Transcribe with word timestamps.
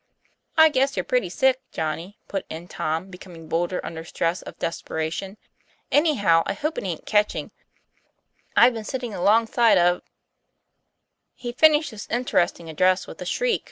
"I 0.57 0.69
guess 0.69 0.97
you're 0.97 1.03
pretty 1.03 1.29
sick, 1.29 1.61
Johnny," 1.71 2.17
put 2.27 2.47
in 2.49 2.67
Tom, 2.67 3.11
becoming 3.11 3.47
bolder 3.47 3.79
under 3.85 4.03
stress 4.03 4.41
of 4.41 4.57
desperation. 4.57 5.37
;< 4.57 5.37
Any 5.91 6.15
how 6.15 6.41
I 6.47 6.53
hope 6.53 6.79
it 6.79 6.83
aint 6.85 7.05
catching. 7.05 7.51
I've 8.55 8.73
been 8.73 8.83
sitting 8.83 9.13
alongside 9.13 9.77
of" 9.77 10.01
He 11.35 11.51
finished 11.51 11.91
this 11.91 12.07
interesting 12.09 12.67
address 12.67 13.05
with 13.05 13.21
a 13.21 13.25
shriek 13.25 13.29
88 13.29 13.53
TOM 13.53 13.59
PLA 13.59 13.59
YFAIR. 13.59 13.59